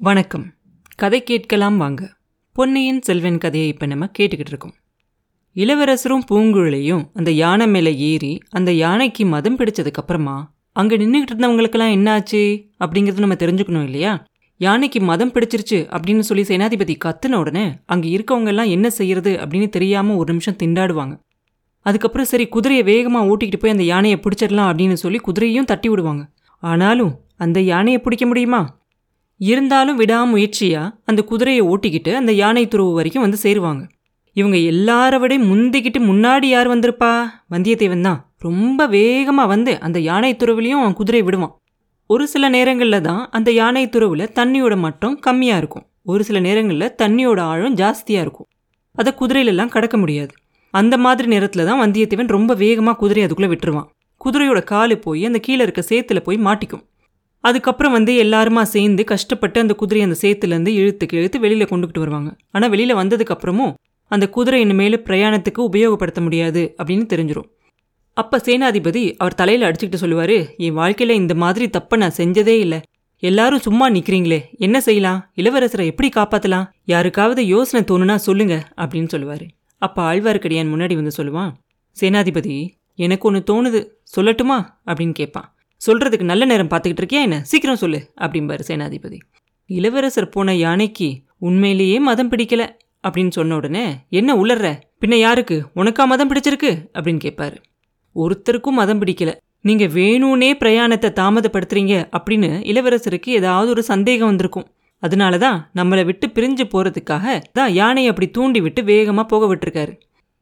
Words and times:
வணக்கம். 0.00 0.52
கதை 0.96 1.22
கேட்கலாம் 1.22 1.76
வாங்க. 1.76 2.12
பொன்னையின் 2.52 3.02
செல்வன் 3.02 3.38
கதையை 3.38 3.68
இப்போ 3.68 3.86
நம்ம 3.86 4.04
கேட்டுக்கிட்டு 4.18 4.52
இருக்கோம். 4.52 4.74
இளவரசரும் 5.52 6.22
பூங்குழலியும் 6.30 7.10
அந்த 7.14 7.30
யானை 7.30 7.66
மேலே 7.66 7.96
ஏறி 7.96 8.38
அந்த 8.50 8.72
யானைக்கு 8.72 9.26
மதம் 9.26 9.56
பிடிச்சதுக்கப்புறமா 9.56 10.42
அங்கே 10.72 10.96
நின்றுக்கிட்டு 10.96 11.34
இருந்தவங்களுக்கெல்லாம் 11.34 11.94
என்னாச்சு 11.98 12.66
அப்படிங்கிறது 12.78 13.18
நம்ம 13.18 13.34
தெரிஞ்சுக்கணும் 13.34 13.82
இல்லையா? 13.82 14.24
யானைக்கு 14.56 15.00
மதம் 15.00 15.32
பிடிச்சிருச்சு 15.32 15.86
அப்படின்னு 15.96 16.18
சொல்லி 16.18 16.42
சேனாதிபதி 16.42 16.96
கத்துன 17.04 17.34
உடனே 17.34 17.74
அங்கே 17.86 18.16
இருக்கவங்க 18.16 18.46
எல்லாம் 18.46 18.66
என்ன 18.66 18.90
செய்யறது 18.90 19.36
அப்படின்னு 19.36 19.68
தெரியாமல் 19.68 20.16
ஒரு 20.16 20.32
நிமிஷம் 20.32 20.56
திண்டாடுவாங்க. 20.62 21.20
அதுக்கப்புறம் 21.80 22.26
சரி 22.26 22.46
குதிரையை 22.46 22.84
வேகமாக 22.84 23.36
ஓட்டிக்கிட்டு 23.36 23.56
போய் 23.56 23.70
அந்த 23.70 23.82
யானையை 23.82 24.20
பிடிச்சிடலாம் 24.22 24.72
அப்படின்னு 24.72 24.92
சொல்லி 24.92 25.20
குதிரையும் 25.26 25.64
தட்டி 25.64 25.88
விடுவாங்க. 25.88 26.32
ஆனாலும் 26.58 27.20
அந்த 27.36 27.60
யானையை 27.60 28.00
பிடிக்க 28.00 28.26
முடியுமா? 28.26 28.79
இருந்தாலும் 29.40 30.00
விடாமுயற்சியா 30.00 30.90
அந்த 31.04 31.22
குதிரையை 31.22 31.62
ஓட்டிக்கிட்டு 31.66 32.14
அந்த 32.14 32.32
யானை 32.32 32.66
துருவு 32.66 32.92
வரைக்கும் 32.92 33.22
வந்து 33.22 33.38
சேருவாங்க. 33.42 33.86
இவங்க 34.32 34.56
எல்லாரோடையும் 34.56 35.48
முந்திக்கிட்டு 35.50 36.00
முன்னாடி 36.00 36.44
யார் 36.44 36.68
வந்திருப்பா? 36.68 37.24
வந்தியத்தேவன் 37.50 38.00
தான். 38.00 38.32
ரொம்ப 38.38 38.86
வேகமாக 38.86 39.48
வந்து 39.48 39.80
அந்த 39.80 40.00
யானை 40.00 40.34
துறவுலையும் 40.34 40.80
அவன் 40.80 40.92
குதிரை 40.92 41.22
விடுவான். 41.22 41.58
ஒரு 42.06 42.26
சில 42.26 42.48
நேரங்களில் 42.48 43.00
தான் 43.00 43.28
அந்த 43.30 43.50
யானை 43.50 43.86
துறவுல 43.86 44.28
தண்ணியோட 44.34 44.76
மட்டம் 44.76 45.20
கம்மியாக 45.26 45.56
இருக்கும். 45.56 45.86
ஒரு 46.04 46.24
சில 46.24 46.40
நேரங்களில் 46.40 46.94
தண்ணியோட 47.02 47.40
ஆழம் 47.40 47.76
ஜாஸ்தியாக 47.76 48.20
இருக்கும். 48.20 48.46
அதை 48.92 49.14
குதிரையிலெல்லாம் 49.20 49.68
கடக்க 49.68 49.96
முடியாது. 49.96 50.32
அந்த 50.70 50.98
மாதிரி 50.98 51.28
நேரத்தில் 51.28 51.64
தான் 51.64 51.80
வந்தியத்தேவன் 51.80 52.26
ரொம்ப 52.26 52.54
வேகமாக 52.54 52.98
குதிரை 52.98 53.22
அதுக்குள்ளே 53.22 53.54
விட்டுருவான். 53.54 53.88
குதிரையோட 54.24 54.64
காலு 54.64 54.94
போய் 54.96 55.24
அந்த 55.24 55.38
கீழே 55.38 55.62
இருக்க 55.62 55.82
சேத்துல 55.88 56.20
போய் 56.20 56.36
மாட்டிக்கும். 56.36 56.82
அதுக்கப்புறம் 57.44 57.92
வந்து 57.92 58.12
எல்லாருமா 58.24 58.62
சேர்ந்து 58.62 59.04
கஷ்டப்பட்டு 59.04 59.60
அந்த 59.60 59.74
குதிரையை 59.74 60.04
அந்த 60.08 60.18
சேத்துலேருந்து 60.22 60.72
இழுத்துக்கு 60.80 61.14
இழுத்து 61.20 61.38
வெளியில் 61.40 61.70
கொண்டுகிட்டு 61.70 61.98
வருவாங்க. 61.98 62.30
ஆனால் 62.50 62.70
வெளியில் 62.70 62.94
வந்ததுக்கப்புறமும் 62.94 63.72
அந்த 64.06 64.28
குதிரை 64.28 64.60
இனிமேல் 64.60 65.04
பிரயாணத்துக்கு 65.06 65.60
உபயோகப்படுத்த 65.70 66.20
முடியாது 66.20 66.74
அப்படின்னு 66.78 67.06
தெரிஞ்சிடும் 67.12 67.48
அப்போ 68.16 68.36
சேனாதிபதி 68.44 69.02
அவர் 69.16 69.34
தலையில் 69.34 69.66
அடிச்சுக்கிட்டு 69.66 70.02
சொல்லுவார் 70.02 70.36
என் 70.64 70.74
வாழ்க்கையில் 70.74 71.20
இந்த 71.20 71.34
மாதிரி 71.34 71.66
தப்பை 71.66 71.96
நான் 71.96 72.16
செஞ்சதே 72.16 72.56
இல்லை. 72.64 72.80
எல்லாரும் 73.22 73.62
சும்மா 73.66 73.86
நிற்கிறீங்களே 73.90 74.40
என்ன 74.58 74.76
செய்யலாம்? 74.80 75.20
இளவரசரை 75.36 75.84
எப்படி 75.84 76.08
காப்பாற்றலாம் 76.16 76.66
யாருக்காவது 76.84 77.46
யோசனை 77.46 77.80
தோணுனா 77.90 78.16
சொல்லுங்க 78.26 78.54
அப்படின்னு 78.76 79.08
சொல்லுவார். 79.08 79.46
அப்போ 79.82 80.00
ஆழ்வார்க்கடியான் 80.02 80.72
முன்னாடி 80.72 80.94
வந்து 80.94 81.16
சொல்லுவான் 81.16 81.52
சேனாதிபதி 81.96 82.56
எனக்கு 82.98 83.28
ஒன்று 83.28 83.40
தோணுது 83.50 83.80
சொல்லட்டுமா? 84.16 84.58
அப்படின்னு 84.86 85.12
கேட்பான் 85.12 85.48
சொல்றதுக்கு 85.86 86.22
நல்ல 86.22 86.44
நேரம் 86.44 86.68
பார்த்துக்கிட்டு 86.68 87.02
இருக்கியா 87.02 87.20
என்ன? 87.26 87.40
சீக்கிரம் 87.42 87.76
சொல்லு 87.76 87.98
அப்படிம்பாரு 88.20 88.60
சேனாதிபதி. 88.66 89.18
இளவரசர் 89.66 90.28
போன 90.28 90.54
யானைக்கு 90.56 91.08
உண்மையிலேயே 91.38 91.98
மதம் 91.98 92.30
பிடிக்கல 92.30 92.62
அப்படின்னு 93.04 93.30
சொன்ன 93.30 93.54
உடனே 93.54 93.84
என்ன 94.08 94.34
உளர்ற? 94.34 94.68
பின்ன 95.00 95.14
யாருக்கு? 95.14 95.64
உனக்கா 95.74 96.04
மதம் 96.04 96.30
பிடிச்சிருக்கு? 96.30 96.72
அப்படின்னு 96.94 97.20
கேட்பாரு 97.26 97.56
ஒருத்தருக்கும் 98.16 98.78
மதம் 98.80 99.00
பிடிக்கல. 99.02 99.32
நீங்க 99.60 99.84
வேணும்னே 99.86 100.50
பிரயாணத்தை 100.54 101.10
தாமதப்படுத்துறீங்க 101.20 101.94
அப்படின்னு 102.18 102.50
இளவரசருக்கு 102.72 103.30
ஏதாவது 103.38 103.70
ஒரு 103.70 103.82
சந்தேகம் 103.82 104.26
வந்திருக்கும். 104.26 104.66
அதனால 104.98 105.38
தான் 105.38 105.70
நம்மளை 105.74 106.04
விட்டு 106.04 106.26
பிரிஞ்சு 106.26 106.64
போறதுக்காக 106.72 107.40
தான் 107.52 107.72
யானையை 107.72 108.10
அப்படி 108.10 108.30
தூண்டி 108.30 108.60
விட்டு 108.60 108.82
வேகமா 108.82 109.22
போக 109.22 109.54
விட்டுருக்காரு. 109.54 109.92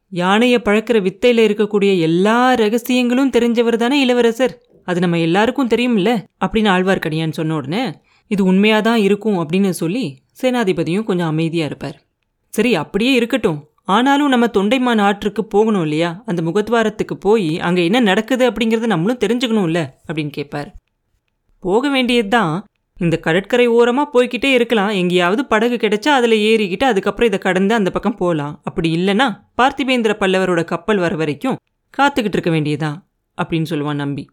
யானையை 0.08 0.61
பழக்கிற 0.64 0.98
வித்தையில 1.06 1.45
இருக்கக்கூடிய 1.48 1.98
எல்லா 1.98 2.55
ரகசியங்களும் 2.55 3.33
தெரிஞ்சவர் 3.36 3.77
தானே 3.77 4.00
இளவரசர்? 4.00 4.55
அது 4.89 5.00
நம்ம 5.00 5.19
எல்லாருக்கும் 5.19 5.69
தெரியும்ல? 5.69 6.11
அப்படின்னு 6.44 6.70
ஆழ்வார்க்கடியான் 6.75 7.39
சொன்ன 7.39 7.55
உடனே 7.55 7.83
இது 8.27 8.42
உண்மையாக 8.44 8.83
தான் 8.83 9.00
இருக்கும் 9.00 9.39
அப்படின்னு 9.41 9.70
சொல்லி 9.70 10.05
சேனாதிபதியும் 10.42 11.05
கொஞ்சம் 11.05 11.30
அமைதியாக 11.33 11.69
இருப்பார். 11.70 11.97
சரி 12.55 12.70
அப்படியே 12.75 13.12
இருக்கட்டும். 13.14 13.58
ஆனாலும் 13.84 14.28
நம்ம 14.28 14.47
தொண்டைமான் 14.47 15.03
ஆற்றுக்கு 15.05 15.42
போகணும் 15.45 15.83
இல்லையா? 15.83 16.22
அந்த 16.27 16.42
முகத்வாரத்துக்கு 16.42 17.14
போய் 17.27 17.58
அங்கே 17.58 17.85
என்ன 17.85 18.01
நடக்குது 18.01 18.45
அப்படிங்கிறத 18.51 18.86
நம்மளும் 18.86 19.23
தெரிஞ்சுக்கணும்ல? 19.24 19.83
அப்படின்னு 20.08 20.30
கேட்பார். 20.30 20.68
போக 21.64 21.89
வேண்டியது 21.89 22.29
தான் 22.29 22.52
இந்த 22.96 23.17
கடற்கரை 23.17 23.67
ஓரமாக 23.67 24.13
போய்கிட்டே 24.14 24.51
இருக்கலாம். 24.52 24.92
எங்கேயாவது 25.01 25.42
படகு 25.45 25.77
கிடைச்சா 25.77 26.13
அதில் 26.18 26.36
ஏறிக்கிட்டு 26.48 26.84
அதுக்கப்புறம் 26.84 27.30
இதை 27.30 27.39
கடந்து 27.39 27.74
அந்த 27.74 27.90
பக்கம் 27.90 28.17
போகலாம் 28.17 28.55
அப்படி 28.64 28.90
இல்லைன்னா 28.98 29.29
பார்த்திபேந்திர 29.61 30.14
பல்லவரோட 30.23 30.64
கப்பல் 30.64 30.98
வர 30.98 31.17
வரைக்கும் 31.17 31.58
காத்துக்கிட்டு 31.98 32.39
இருக்க 32.39 32.51
வேண்டியதான் 32.51 32.98
அப்படின்னு 33.39 33.70
சொல்லுவான் 33.70 34.02
நம்பி. 34.05 34.24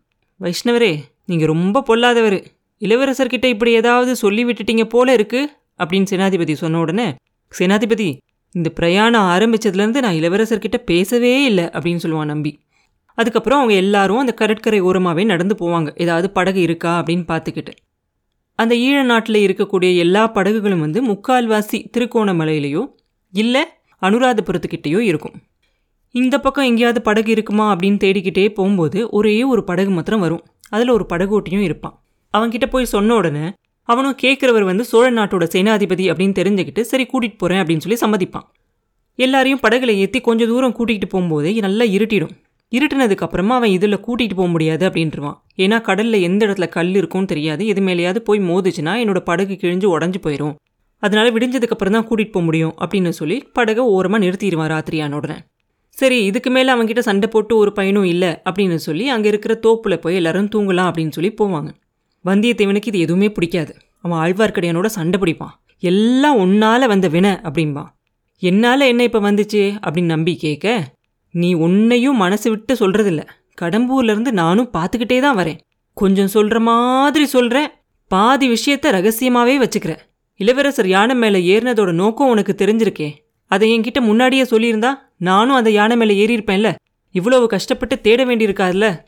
வைஷ்ணவரே 0.42 0.92
நீங்கள் 1.26 1.48
ரொம்ப 1.48 1.82
பொல்லாதவர். 1.82 2.38
இளவரசர்கிட்ட 2.82 3.46
இப்படி 3.46 3.72
ஏதாவது 3.72 4.16
சொல்லி 4.16 4.46
விட்டுட்டீங்க 4.46 4.84
போல 4.84 5.14
இருக்கு 5.14 5.42
அப்படின்னு 5.80 6.08
சேனாதிபதி 6.12 6.54
சொன்ன 6.54 6.80
உடனே 6.80 7.08
சேனாதிபதி 7.60 8.18
இந்த 8.52 8.70
பிரயாணம் 8.70 9.28
ஆரம்பிச்சதுலேருந்து 9.36 10.02
நான் 10.06 10.20
இளவரசர்கிட்ட 10.20 10.78
பேசவே 10.78 11.44
இல்லை 11.44 11.64
அப்படின்னு 11.64 12.04
சொல்லுவான் 12.04 12.32
நம்பி. 12.34 12.52
அதுக்கப்புறம் 13.18 13.60
அவங்க 13.60 13.78
எல்லாரும் 13.78 14.18
அந்த 14.18 14.34
கடற்கரை 14.34 14.82
ஓரமாகவே 14.82 15.26
நடந்து 15.26 15.56
போவாங்க. 15.56 15.90
ஏதாவது 15.96 16.30
படகு 16.30 16.62
இருக்கா 16.62 17.04
அப்படின்னு 17.04 17.26
பார்த்துக்கிட்டு. 17.32 17.74
அந்த 18.60 18.76
ஈழ 18.76 19.04
நாட்டில் 19.04 19.46
இருக்கக்கூடிய 19.48 19.98
எல்லா 19.98 20.28
படகுகளும் 20.28 20.80
வந்து 20.80 21.00
முக்கால்வாசி 21.08 21.80
திருக்கோணமலையிலையோ 21.98 22.84
இல்லை 23.34 23.64
அனுராதபுரத்துக்கிட்டேயோ 24.02 25.00
இருக்கும். 25.00 25.36
இந்த 26.16 26.36
பக்கம் 26.40 26.68
எங்கேயாவது 26.68 27.00
படகு 27.02 27.32
இருக்குமா 27.32 27.64
அப்படின்னு 27.72 27.98
தேடிக்கிட்டே 28.04 28.44
போகும்போது 28.58 29.00
ஒரே 29.18 29.34
ஒரு 29.44 29.62
படகு 29.70 29.90
மாத்திரம் 29.90 30.22
வரும். 30.26 30.44
அதில் 30.70 30.92
ஒரு 30.94 31.06
படகோட்டியும் 31.10 31.64
இருப்பான். 31.68 31.96
அவன்கிட்ட 32.34 32.66
போய் 32.66 32.86
சொன்ன 32.92 33.16
உடனே 33.16 33.48
அவனும் 33.90 34.16
கேட்குறவர் 34.22 34.66
வந்து 34.70 34.84
சோழ 34.84 35.06
நாட்டோட 35.12 35.46
சேனாதிபதி 35.56 36.06
அப்படின்னு 36.12 36.36
தெரிஞ்சுக்கிட்டு 36.40 36.84
சரி 36.92 37.06
கூட்டிகிட்டு 37.12 37.40
போகிறேன் 37.42 37.62
அப்படின்னு 37.62 37.84
சொல்லி 37.86 37.98
சம்மதிப்பான். 38.04 38.46
எல்லாரையும் 39.20 39.62
படகுல 39.66 39.96
ஏற்றி 40.04 40.22
கொஞ்சம் 40.28 40.50
தூரம் 40.52 40.76
கூட்டிகிட்டு 40.78 41.10
போகும்போதே 41.14 41.52
நல்லா 41.66 41.88
இருட்டிடும். 41.96 42.32
இருட்டினதுக்கு 42.72 43.26
அப்புறமா 43.28 43.56
அவன் 43.56 43.74
இதில் 43.78 43.98
கூட்டிகிட்டு 44.06 44.38
போக 44.40 44.48
முடியாது 44.54 44.84
அப்படின்ட்டுருவான் 44.90 45.38
ஏன்னா 45.64 45.80
கடலில் 45.82 46.26
எந்த 46.28 46.42
இடத்துல 46.48 46.70
கல் 46.78 46.94
இருக்கும்னு 47.02 47.32
தெரியாது. 47.34 47.68
எது 47.68 47.84
மேலேயாவது 47.90 48.22
போய் 48.30 48.42
மோதுச்சுன்னா 48.52 48.94
என்னோட 49.04 49.22
படகு 49.32 49.58
கிழிஞ்சு 49.64 49.90
உடஞ்சி 49.96 50.22
போயிடும் 50.28 50.56
அதனால 51.04 51.28
விடிஞ்சதுக்கு 51.36 51.76
அப்புறம் 51.78 51.98
தான் 51.98 52.08
கூட்டிகிட்டு 52.08 52.36
போக 52.38 52.46
முடியும் 52.46 52.74
அப்படின்னு 52.86 53.14
சொல்லி 53.20 53.40
படகை 53.60 53.86
ஓரமாக 53.98 54.24
நிறுத்திடுவான் 54.26 54.74
ராத்திரியான 54.76 55.20
உடனே. 55.22 55.38
சரி 55.98 56.18
இதுக்கு 56.26 56.50
மேலே 56.50 56.70
அவன்கிட்ட 56.74 57.00
சண்டை 57.00 57.28
போட்டு 57.28 57.58
ஒரு 57.58 57.72
பையனும் 57.72 58.04
இல்லை 58.04 58.32
அப்படின்னு 58.48 58.76
சொல்லி 58.76 59.10
அங்கே 59.14 59.28
இருக்கிற 59.28 59.54
தோப்பில் 59.66 60.02
போய் 60.04 60.16
எல்லாரும் 60.16 60.50
தூங்கலாம் 60.56 60.90
அப்படின்னு 60.90 61.10
சொல்லி 61.10 61.32
போவாங்க. 61.42 61.70
வந்தியத்தேவனுக்கு 62.26 62.90
இது 62.92 63.00
எதுவுமே 63.00 63.30
பிடிக்காது. 63.32 63.74
அவன் 64.04 64.20
ஆழ்வார்க்கடியானோட 64.24 64.86
சண்டை 64.86 65.20
பிடிப்பான். 65.22 65.54
எல்லாம் 65.80 66.38
உன்னால 66.46 66.88
வந்த 66.88 67.08
வினை 67.08 67.32
அப்படிம்பான். 67.48 67.90
என்னால் 68.42 68.90
என்ன 68.92 69.04
இப்போ 69.04 69.20
வந்துச்சு 69.20 69.62
அப்படின்னு 69.84 70.14
நம்பி 70.16 70.34
கேட்க 70.36 70.74
நீ 71.34 71.54
உன்னையும் 71.54 72.22
மனசு 72.24 72.48
விட்டு 72.50 72.74
சொல்கிறதில்ல 72.74 73.22
கடம்பூர்லேருந்து 73.62 74.32
நானும் 74.42 74.70
பார்த்துக்கிட்டே 74.78 75.20
தான் 75.20 75.38
வரேன். 75.38 75.60
கொஞ்சம் 75.94 76.34
சொல்கிற 76.36 76.60
மாதிரி 76.60 77.26
சொல்கிறேன் 77.26 77.70
பாதி 78.12 78.48
விஷயத்த 78.50 78.92
ரகசியமாகவே 78.98 79.56
வச்சுக்கிறேன் 79.64 80.02
இளவரசர் 80.40 80.88
யானை 80.88 81.16
மேலே 81.16 81.40
ஏறினதோட 81.54 81.92
நோக்கம் 82.02 82.32
உனக்கு 82.34 82.54
தெரிஞ்சிருக்கே. 82.62 83.10
அதை 83.52 83.66
என்கிட்ட 83.76 84.00
முன்னாடியே 84.02 84.44
சொல்லியிருந்தா 84.44 84.92
நானும் 85.18 85.56
அந்த 85.56 85.70
யானை 85.70 85.98
மேலே 85.98 86.26
ஏறியிருப்பேன்ல. 86.26 86.76
இவ்வளவு 87.12 87.48
கஷ்டப்பட்டு 87.48 88.02
தேட 88.02 88.26
வேண்டியிருக்காதுல்ல 88.26 89.04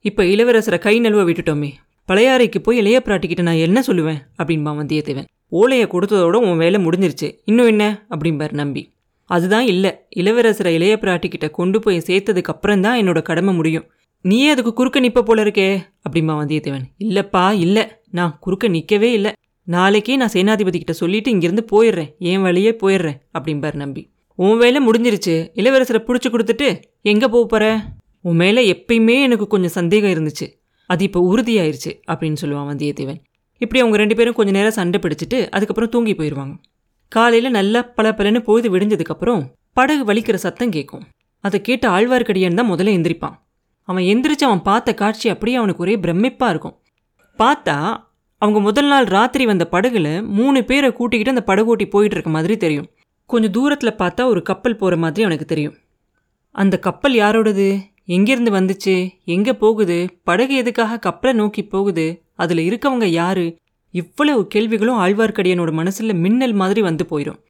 இப்போ 0.00 0.22
இளவரசரை 0.22 0.78
கை 0.78 1.00
நழுவ 1.00 1.28
விட்டுட்டோமே. 1.28 1.72
பழையாறைக்கு 2.08 2.58
போய் 2.58 2.76
இளைய 2.76 3.02
பிராட்டிக்கிட்ட 3.04 3.42
நான் 3.42 3.54
என்ன 3.54 3.82
சொல்லுவேன்? 3.86 4.16
அப்படின்பா 4.42 4.80
வந்தியத்தேவன். 4.80 5.24
ஓலையை 5.48 5.86
கொடுத்ததோட 5.86 6.32
உன் 6.32 6.56
வேலை 6.56 6.84
முடிஞ்சிருச்சு. 6.84 7.38
இன்னும் 7.44 7.66
என்ன? 7.66 8.06
அப்படிம்பார் 8.10 8.52
நம்பி. 8.52 8.92
அதுதான் 9.24 9.66
இல்லை. 9.66 9.98
இளவரசரை 10.16 10.66
இளைய 10.66 10.98
பிராட்டிக்கிட்ட 11.00 11.50
கொண்டு 11.50 11.80
போய் 11.80 11.98
சேர்த்ததுக்கு 11.98 12.42
அப்புறம் 12.42 12.80
தான் 12.80 13.00
என்னோட 13.00 13.22
கடமை 13.22 13.54
முடியும். 13.54 13.90
நீயே 14.20 14.50
அதுக்கு 14.50 14.72
குறுக்க 14.72 15.00
நிற்ப 15.00 15.22
போல 15.22 15.42
இருக்கே 15.42 15.78
அப்படிம்பா 16.08 16.32
வந்தியத்தேவன். 16.32 16.82
இல்லைப்பா 16.98 17.52
இல்லை. 17.52 17.88
நான் 18.10 18.36
குறுக்க 18.40 18.68
நிற்கவே 18.68 19.12
இல்லை. 19.12 19.32
நாளைக்கே 19.64 20.16
நான் 20.16 20.30
சேனாதிபதி 20.32 20.70
கிட்ட 20.70 20.92
சொல்லிட்டு 20.92 21.30
இங்கிருந்து 21.30 21.64
போயிடுறேன். 21.72 22.16
என் 22.18 22.42
வழியே 22.42 22.76
போயிடுறேன் 22.82 23.18
அப்படிம்பார் 23.38 23.74
நம்பி. 23.74 24.10
உன் 24.44 24.58
வேலை 24.62 24.80
முடிஞ்சிருச்சு. 24.86 25.34
இளவரசரை 25.60 26.00
பிடிச்சி 26.06 26.28
கொடுத்துட்டு 26.32 26.68
எங்கே 27.12 27.26
போக 27.34 27.44
போகிற 27.52 27.64
உன் 28.28 28.38
மேலே 28.42 28.62
எப்பயுமே 28.72 29.16
எனக்கு 29.26 29.46
கொஞ்சம் 29.52 29.74
சந்தேகம் 29.78 30.12
இருந்துச்சு. 30.14 30.46
அது 30.90 31.02
இப்போ 31.08 31.20
உறுதியாயிருச்சு 31.30 31.92
அப்படின்னு 32.10 32.40
சொல்லுவான் 32.42 32.68
வந்தியத்தேவன். 32.72 33.20
இப்படி 33.60 33.80
அவங்க 33.82 33.96
ரெண்டு 34.02 34.16
பேரும் 34.18 34.36
கொஞ்ச 34.38 34.50
நேரம் 34.56 34.76
சண்டை 34.78 34.98
பிடிச்சிட்டு 35.04 35.38
அதுக்கப்புறம் 35.56 35.92
தூங்கி 35.94 36.14
போயிடுவாங்க 36.18 36.54
காலையில் 37.12 37.56
நல்லா 37.58 37.80
பல 37.98 38.06
பலன்னு 38.18 38.40
பொழுது 38.48 38.68
விடிஞ்சதுக்கப்புறம் 38.74 39.42
படகு 39.78 40.02
வலிக்கிற 40.08 40.36
சத்தம் 40.44 40.74
கேட்கும் 40.76 41.04
அதை 41.44 41.58
கேட்டு 41.68 41.86
ஆழ்வார்க்கடியான் 41.96 42.58
தான் 42.60 42.70
முதல்ல 42.72 42.94
எந்திரிப்பான். 42.98 43.36
அவன் 43.88 44.04
எந்திரிச்சு 44.12 44.44
அவன் 44.48 44.62
பார்த்த 44.68 44.94
காட்சி 45.00 45.26
அப்படியே 45.32 45.56
அவனுக்கு 45.60 45.84
ஒரே 45.84 45.94
பிரமிப்பாக 46.04 46.52
இருக்கும். 46.52 46.76
பார்த்தா 47.38 47.76
அவங்க 48.42 48.58
முதல் 48.68 48.88
நாள் 48.92 49.06
ராத்திரி 49.16 49.44
வந்த 49.50 49.64
படகுல 49.74 50.08
மூணு 50.38 50.58
பேரை 50.70 50.88
கூட்டிக்கிட்டு 50.98 51.34
அந்த 51.34 51.44
படகோட்டி 51.50 51.86
போயிட்டு 51.94 52.16
இருக்க 52.16 52.30
மாதிரி 52.36 52.56
தெரியும். 52.64 52.88
கொஞ்சம் 53.26 53.50
தூரத்தில் 53.50 53.98
பார்த்தா 53.98 54.24
ஒரு 54.24 54.42
கப்பல் 54.42 54.76
போகிற 54.76 54.96
மாதிரி 54.96 55.22
அவனுக்கு 55.22 55.44
தெரியும். 55.44 55.74
அந்த 56.50 56.78
கப்பல் 56.78 57.12
யாரோடது? 57.12 57.78
எங்கேருந்து 58.06 58.50
வந்துச்சு? 58.58 59.10
எங்கே 59.24 59.52
போகுது? 59.52 60.06
படகு 60.24 60.54
எதுக்காக 60.54 60.98
கப்பலை 60.98 61.32
நோக்கி 61.34 61.64
போகுது? 61.64 62.22
அதில் 62.34 62.62
இருக்கவங்க 62.68 63.04
யாரு? 63.04 63.56
இவ்வளவு 63.90 64.46
கேள்விகளும் 64.46 64.98
ஆழ்வார்க்கடியானோட 64.98 65.72
மனசில் 65.72 66.14
மின்னல் 66.14 66.52
மாதிரி 66.52 66.82
வந்து 66.82 67.06
போயிடும் 67.10 67.40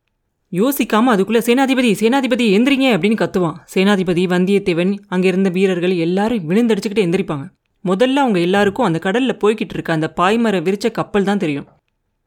யோசிக்காமல் 0.52 1.12
அதுக்குள்ளே 1.12 1.40
சேனாதிபதி 1.46 1.90
சேனாதிபதி 2.00 2.44
எந்திரிங்க 2.56 2.88
அப்படின்னு 2.96 3.19
கத்துவான். 3.23 3.56
சேனாதிபதி 3.75 4.25
வந்தியத்தேவன் 4.34 4.99
அங்கே 5.08 5.28
இருந்த 5.28 5.49
வீரர்கள் 5.49 5.94
எல்லாரும் 5.96 6.50
விழுந்தடிச்சுக்கிட்டு 6.50 7.06
எந்திரிப்பாங்க. 7.06 7.46
முதல்ல 7.84 8.23
அவங்க 8.25 8.38
எல்லாருக்கும் 8.38 8.87
அந்த 8.87 8.99
கடலில் 8.99 9.40
போய்கிட்டு 9.44 9.75
இருக்க 9.76 9.93
அந்த 9.93 10.12
பாய்மர 10.17 10.61
விரிச்ச 10.67 10.90
கப்பல் 10.90 11.25
தான் 11.25 11.38
தெரியும். 11.38 11.67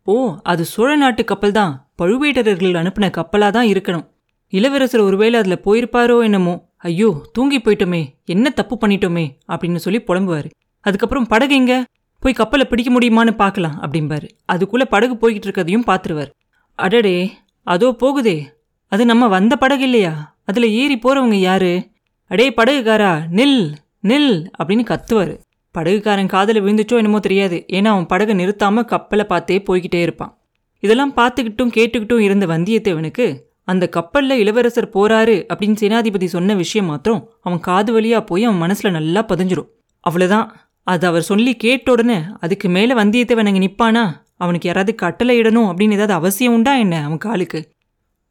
ஓ 0.03 0.35
அது 0.43 0.65
சோழ 0.65 0.95
நாட்டு 0.95 1.23
கப்பல் 1.23 1.51
தான். 1.51 1.88
பழுவேட்டரர்கள் 1.99 2.79
அனுப்பின 2.81 3.09
கப்பலாக 3.09 3.51
தான் 3.51 3.65
இருக்கணும். 3.65 4.07
இளவரசர் 4.49 5.01
ஒருவேளை 5.01 5.39
அதுல 5.39 5.59
போயிருப்பாரோ 5.65 6.23
என்னமோ. 6.23 6.71
ஐயோ 6.77 7.29
தூங்கி 7.33 7.57
போயிட்டோமே. 7.57 8.07
என்ன 8.25 8.49
தப்பு 8.49 8.77
பண்ணிட்டோமே 8.81 9.29
அப்படின்னு 9.47 9.75
சொல்லி 9.75 9.99
புலம்புவார். 10.07 10.49
அதுக்கப்புறம் 10.79 11.25
படகு 11.25 11.55
எங்க? 11.55 11.85
போய் 12.19 12.33
கப்பலை 12.33 12.65
பிடிக்க 12.65 12.99
முடியுமான்னு 12.99 13.31
பார்க்கலாம் 13.31 13.79
அப்படிம்பாரு. 13.81 14.29
அதுக்குள்ள 14.53 14.85
படகு 14.89 15.13
போய்கிட்டு 15.13 15.47
இருக்கதையும் 15.49 15.87
பார்த்துருவார். 15.87 16.29
அடடே 16.75 17.31
அதோ 17.63 17.95
போகுதே. 17.99 18.45
அது 18.87 19.05
நம்ம 19.05 19.27
வந்த 19.27 19.55
படகு 19.55 19.83
இல்லையா? 19.83 20.37
அதுல 20.45 20.67
ஏறி 20.67 20.95
போறவங்க 20.95 21.33
யாரு? 21.33 21.89
அடே 22.27 22.49
படகுக்காரா? 22.49 23.19
நில் 23.31 23.73
நில் 24.07 24.47
அப்படின்னு 24.59 24.83
கத்துவாரு. 24.91 25.39
படகுக்காரன் 25.71 26.27
காதில் 26.27 26.63
விழுந்துச்சோ 26.63 26.95
என்னமோ 26.95 27.19
தெரியாது. 27.19 27.65
ஏன்னா 27.67 27.85
அவன் 27.85 28.05
படகை 28.05 28.35
நிறுத்தாம 28.35 28.85
கப்பலை 28.85 29.25
பார்த்தே 29.25 29.63
போய்கிட்டே 29.67 30.01
இருப்பான். 30.01 30.38
இதெல்லாம் 30.83 31.13
பார்த்துக்கிட்டும் 31.15 31.73
கேட்டுக்கிட்டும் 31.77 32.25
இருந்த 32.27 32.45
வந்தியத்தேவனுக்கு 32.45 33.25
அந்த 33.63 33.85
கப்பலில் 33.89 34.41
இளவரசர் 34.43 34.93
போறாரு 34.93 35.35
அப்படின்னு 35.51 35.79
சேனாதிபதி 35.81 36.25
சொன்ன 36.25 36.55
விஷயம் 36.55 36.85
மாத்திரம் 36.85 37.21
அவன் 37.41 37.59
காது 37.59 37.91
வழியாக 37.93 38.23
போய் 38.23 38.43
அவன் 38.43 38.57
மனசில் 38.57 38.91
நல்லா 38.91 39.21
பதிஞ்சிரும். 39.27 39.69
அவ்வளோதான் 40.03 40.47
அது 40.83 41.07
அவர் 41.07 41.21
சொல்லி 41.21 41.51
கேட்ட 41.55 41.91
உடனே 41.91 42.17
அதுக்கு 42.39 42.69
மேலே 42.69 42.93
வந்தியத்தேவன் 42.93 43.49
அங்கே 43.49 43.61
நிற்பானா 43.65 44.03
அவனுக்கு 44.37 44.67
யாராவது 44.67 44.95
கட்டளை 44.95 45.41
இடணும் 45.41 45.69
அப்படின்னு 45.69 45.95
ஏதாவது 45.97 46.13
அவசியம் 46.13 46.53
உண்டா 46.53 46.73
என்ன 46.75 46.95
அவன் 47.05 47.17
காலுக்கு? 47.17 47.59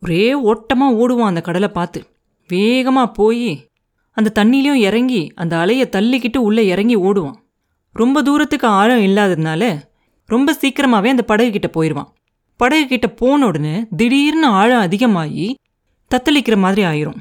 ஒரே 0.03 0.25
ஓட்டமாக 0.51 0.99
ஓடுவான் 1.01 1.31
அந்த 1.33 1.41
கடலை 1.41 1.69
பார்த்து. 1.69 2.01
வேகமாக 2.51 3.09
போய் 3.11 3.51
அந்த 4.17 4.33
தண்ணிலையும் 4.39 4.83
இறங்கி 4.89 5.23
அந்த 5.35 5.55
அலையை 5.57 5.87
தள்ளிக்கிட்டு 5.97 6.37
உள்ளே 6.37 6.67
இறங்கி 6.67 6.97
ஓடுவான். 6.97 7.39
ரொம்ப 7.97 8.23
தூரத்துக்கு 8.23 8.67
ஆழம் 8.81 9.05
இல்லாததுனால 9.09 9.63
ரொம்ப 10.29 10.53
சீக்கிரமாகவே 10.53 11.09
அந்த 11.09 11.23
படகு 11.23 11.51
கிட்ட 11.51 11.69
போயிடுவான் 11.69 12.09
படகு 12.61 12.87
கிட்ட 12.87 13.09
போன 13.09 13.47
உடனே 13.47 13.75
திடீர்னு 13.97 14.47
ஆழம் 14.47 14.81
அதிகமாகி 14.81 15.45
தத்தளிக்கிற 16.11 16.57
மாதிரி 16.59 16.83
ஆயிரும். 16.83 17.19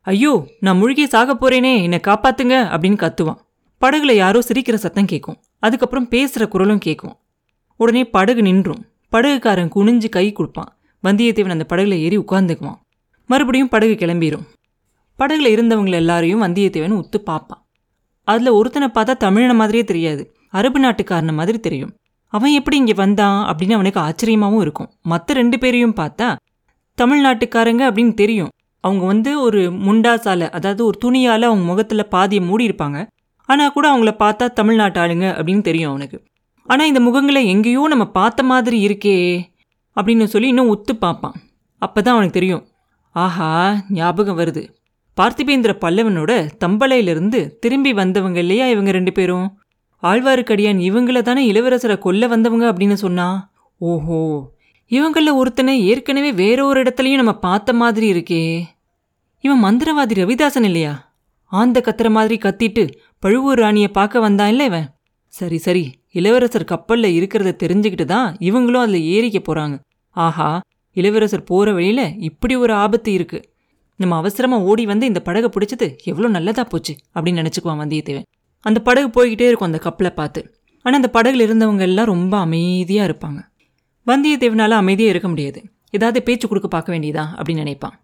ஐயோ 0.00 0.32
நான் 0.60 0.78
முழுகி 0.78 1.04
சாக 1.06 1.34
போறேனே 1.34 1.72
என்னை 1.82 2.00
காப்பாத்துங்க 2.06 2.54
அப்படின்னு 2.74 2.98
கத்துவான். 3.02 3.40
படகுல 3.80 4.12
யாரோ 4.12 4.40
சிரிக்கிற 4.48 4.74
சத்தம் 4.74 5.04
கேட்கும் 5.04 5.38
அதுக்கப்புறம் 5.58 6.08
பேசுற 6.10 6.48
குரலும் 6.48 6.78
கேட்கும் 6.78 7.16
உடனே 7.76 8.02
படகு 8.04 8.42
நின்றும். 8.42 8.82
படகுக்காரன் 9.12 9.70
குனிஞ்சு 9.74 10.08
கை 10.08 10.32
கொடுப்பான். 10.32 10.70
வந்தியத்தேவன் 11.04 11.54
அந்த 11.56 11.66
படகுல 11.68 11.98
ஏறி 11.98 12.18
உட்கார்ந்துக்குவான். 12.18 12.80
மறுபடியும் 13.26 13.68
படகு 13.68 13.92
கிளம்பிரும். 13.92 14.46
படகுல 15.18 15.50
இருந்தவங்கள 15.56 15.90
எல்லாரையும் 15.90 16.42
வந்தியத்தேவன் 16.42 16.98
உத்து 17.00 17.18
பார்ப்பான். 17.18 17.62
அதுல 18.28 18.54
ஒருத்தனை 18.54 18.88
பார்த்தா 18.88 19.14
தமிழன 19.24 19.54
மாதிரியே 19.54 19.84
தெரியாது. 19.84 20.24
அரபு 20.48 20.78
நாட்டுக்காரன 20.80 21.32
மாதிரி 21.32 21.60
தெரியும். 21.60 21.92
அவன் 22.32 22.56
எப்படி 22.58 22.76
இங்கே 22.82 22.94
வந்தான் 23.02 23.38
அப்படின்னு 23.50 23.76
அவனுக்கு 23.78 24.00
ஆச்சரியமாகவும் 24.00 24.64
இருக்கும். 24.64 24.90
மற்ற 25.02 25.34
ரெண்டு 25.40 25.56
பேரையும் 25.58 25.96
பார்த்தா 26.00 26.28
தமிழ்நாட்டுக்காரங்க 26.98 27.82
அப்படின்னு 27.88 28.14
தெரியும். 28.14 28.50
அவங்க 28.80 29.04
வந்து 29.06 29.30
ஒரு 29.40 29.60
முண்டாசால 29.86 30.48
அதாவது 30.50 30.82
ஒரு 30.84 30.96
துணியால் 31.04 31.48
அவங்க 31.48 31.64
முகத்தில் 31.64 32.10
பாதியை 32.14 32.42
மூடி 32.48 32.64
இருப்பாங்க 32.68 32.98
ஆனால் 33.48 33.72
கூட 33.72 33.86
அவங்கள 33.92 34.12
பார்த்தா 34.22 34.46
தமிழ்நாட்டு 34.58 34.98
ஆளுங்க 35.00 35.26
அப்படின்னு 35.38 35.62
தெரியும் 35.62 35.90
அவனுக்கு. 35.90 36.18
ஆனால் 36.68 36.86
இந்த 36.86 37.00
முகங்களை 37.00 37.40
எங்கேயோ 37.44 37.82
நம்ம 37.88 38.04
பார்த்த 38.18 38.42
மாதிரி 38.42 38.78
இருக்கே 38.86 39.16
அப்படின்னு 39.96 40.24
சொல்லி 40.24 40.48
இன்னும் 40.48 40.68
ஒத்து 40.68 40.92
பார்ப்பான். 40.96 41.36
அப்போ 41.82 41.98
தான் 42.02 42.14
அவனுக்கு 42.14 42.38
தெரியும். 42.38 42.62
ஆஹா 43.14 43.48
ஞாபகம் 43.88 44.38
வருது. 44.38 44.62
பார்த்திபேந்திர 45.16 45.72
பல்லவனோட 45.84 46.32
தம்பலையிலிருந்து 46.64 47.40
திரும்பி 47.64 47.92
வந்தவங்க 47.92 48.38
இல்லையா 48.38 48.66
இவங்க 48.66 48.90
ரெண்டு 48.90 49.12
பேரும்? 49.12 49.48
ஆழ்வாருக்கடியான் 50.02 50.78
இவங்கள 50.78 51.22
தானே 51.22 51.52
இளவரசரை 51.52 51.98
கொல்ல 51.98 52.26
வந்தவங்க 52.26 52.72
அப்படின்னு 52.72 52.92
சொன்னா? 52.92 53.26
ஓஹோ 53.80 54.20
இவங்கள 54.90 55.34
ஒருத்தனை 55.34 55.74
ஏற்கனவே 55.86 56.32
வேற 56.32 56.64
ஒரு 56.64 56.82
இடத்துலையும் 56.82 57.20
நம்ம 57.22 57.34
பார்த்த 57.38 57.72
மாதிரி 57.72 58.06
இருக்கே. 58.12 58.42
இவன் 59.44 59.62
மந்திரவாதி 59.64 60.14
ரவிதாசன் 60.14 60.62
இல்லையா? 60.62 60.92
ஆந்த 61.52 61.80
கத்துற 61.80 62.10
மாதிரி 62.10 62.36
கத்திட்டு 62.36 62.82
பழுவூர் 63.18 63.58
ராணியை 63.58 63.88
பார்க்க 63.88 64.20
வந்தான் 64.20 64.48
இல்லை 64.48 64.66
இவன்? 64.66 64.86
சரி 65.32 65.58
சரி 65.58 65.84
இளவரசர் 66.10 66.64
கப்பலில் 66.64 67.16
இருக்கிறத 67.18 67.50
தெரிஞ்சுக்கிட்டு 67.62 68.04
தான் 68.04 68.36
இவங்களும் 68.38 68.84
அதில் 68.84 69.08
ஏறிக்க 69.14 69.38
போகிறாங்க 69.38 69.76
ஆஹா 70.16 70.60
இளவரசர் 70.96 71.44
போகிற 71.44 71.72
வழியில் 71.72 72.14
இப்படி 72.18 72.56
ஒரு 72.56 72.72
ஆபத்து 72.74 73.10
இருக்குது 73.12 73.46
நம்ம 73.96 74.16
அவசரமாக 74.16 74.62
ஓடி 74.62 74.86
வந்து 74.86 75.06
இந்த 75.06 75.20
படகை 75.20 75.48
பிடிச்சது 75.48 75.86
எவ்வளோ 76.04 76.28
நல்லதாக 76.28 76.68
போச்சு 76.68 76.94
அப்படின்னு 77.14 77.40
நினச்சிக்குவான் 77.42 77.82
வந்தியத்தேவன். 77.82 78.26
அந்த 78.66 78.80
படகு 78.80 79.08
போய்கிட்டே 79.08 79.46
இருக்கும் 79.50 79.70
அந்த 79.72 79.78
கப்பலை 79.78 80.10
பார்த்து. 80.10 80.40
ஆனால் 80.84 81.00
அந்த 81.02 81.10
படகுல 81.16 81.44
இருந்தவங்க 81.46 81.80
எல்லாம் 81.80 82.06
ரொம்ப 82.06 82.38
அமைதியாக 82.38 83.08
இருப்பாங்க. 83.08 83.40
வந்தியத்தேவனால் 84.06 84.70
அமைதியாக 84.70 85.10
இருக்க 85.10 85.28
முடியாது. 85.28 85.60
ஏதாவது 85.90 86.22
பேச்சு 86.22 86.48
கொடுக்க 86.48 86.68
பார்க்க 86.68 86.92
வேண்டியதா? 86.92 87.24
அப்படின்னு 87.36 87.64
நினைப்பான். 87.64 87.96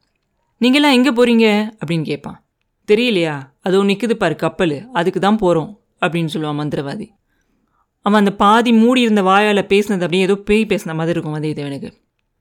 நீங்களாம் 0.61 0.97
எங்கே 0.99 1.11
போகிறீங்க 1.11 1.47
அப்படின்னு 1.81 2.03
கேட்பான். 2.03 2.45
தெரியலையா? 2.89 3.35
அதோ 3.61 3.83
நிற்குது 3.83 4.15
பாரு 4.15 4.37
கப்பல். 4.37 4.89
அதுக்கு 4.93 5.21
தான் 5.21 5.37
போகிறோம் 5.37 5.71
அப்படின்னு 6.01 6.29
சொல்லுவான் 6.35 6.61
மந்திரவாதி. 6.61 7.07
அவன் 8.01 8.19
அந்த 8.19 8.33
பாதி 8.35 8.73
மூடி 8.73 9.01
இருந்த 9.01 9.23
வாயால் 9.23 9.69
பேசினது 9.69 10.07
அப்படியே 10.07 10.23
ஏதோ 10.23 10.35
பேய் 10.35 10.69
பேசின 10.69 10.95
மாதிரி 10.95 11.21
இருக்கும் 11.21 11.37
வந்தியத்தேவனுக்கு. 11.37 11.91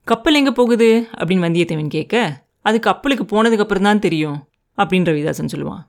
கப்பல் 0.04 0.34
எங்கே 0.34 0.50
போகுது? 0.50 1.08
அப்படின்னு 1.16 1.46
வந்தியத்தேவன் 1.46 1.86
கேட்க 1.86 2.46
அது 2.60 2.80
கப்பலுக்கு 2.80 3.24
போனதுக்கப்புறம் 3.24 3.86
தான் 3.88 3.98
தெரியும் 3.98 4.38
அப்படின்னு 4.78 5.08
ரவிதாசன் 5.10 5.52
சொல்லுவான். 5.54 5.82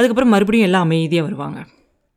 அதுக்கப்புறம் 0.00 0.32
மறுபடியும் 0.34 0.68
எல்லாம் 0.68 0.86
அமைதியாக 0.86 1.26
வருவாங்க. 1.28 1.58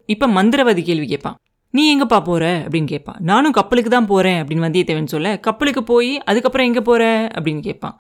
இப்போ 0.10 0.28
மந்திரவாதி 0.38 0.84
கேள்வி 0.90 1.08
கேட்பான். 1.14 1.38
நீ 1.74 1.84
எங்கேப்பா 1.94 2.18
போகிற 2.28 2.46
அப்படின்னு 2.64 2.90
கேட்பான். 2.92 3.20
நானும் 3.30 3.54
கப்பலுக்கு 3.58 3.92
தான் 3.94 4.08
போகிறேன் 4.12 4.40
அப்படின்னு 4.42 4.66
வந்தியத்தேவன் 4.66 5.12
சொல்ல 5.14 5.30
கப்பலுக்கு 5.48 5.82
போய் 5.92 6.12
அதுக்கப்புறம் 6.30 6.68
எங்கே 6.70 6.82
போகிற 6.90 7.04
அப்படின்னு 7.36 7.62
கேட்பான். 7.68 7.96